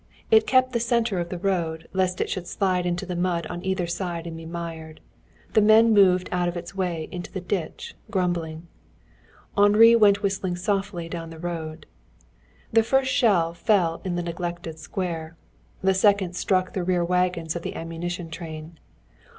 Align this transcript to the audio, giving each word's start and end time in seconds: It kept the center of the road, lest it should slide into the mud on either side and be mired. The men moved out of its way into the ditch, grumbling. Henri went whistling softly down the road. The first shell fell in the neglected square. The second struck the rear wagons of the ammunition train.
It 0.31 0.47
kept 0.47 0.71
the 0.73 0.79
center 0.79 1.19
of 1.19 1.29
the 1.29 1.37
road, 1.37 1.87
lest 1.93 2.19
it 2.19 2.27
should 2.27 2.47
slide 2.47 2.87
into 2.87 3.05
the 3.05 3.15
mud 3.15 3.45
on 3.51 3.63
either 3.63 3.85
side 3.85 4.25
and 4.25 4.35
be 4.35 4.47
mired. 4.47 4.99
The 5.53 5.61
men 5.61 5.93
moved 5.93 6.27
out 6.31 6.47
of 6.47 6.57
its 6.57 6.73
way 6.73 7.07
into 7.11 7.31
the 7.31 7.39
ditch, 7.39 7.93
grumbling. 8.09 8.65
Henri 9.55 9.95
went 9.95 10.23
whistling 10.23 10.55
softly 10.55 11.07
down 11.07 11.29
the 11.29 11.37
road. 11.37 11.85
The 12.73 12.81
first 12.81 13.11
shell 13.13 13.53
fell 13.53 14.01
in 14.03 14.15
the 14.15 14.23
neglected 14.23 14.79
square. 14.79 15.37
The 15.83 15.93
second 15.93 16.35
struck 16.35 16.73
the 16.73 16.83
rear 16.83 17.05
wagons 17.05 17.55
of 17.55 17.61
the 17.61 17.75
ammunition 17.75 18.31
train. 18.31 18.79